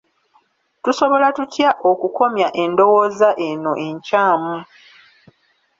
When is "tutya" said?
1.37-1.69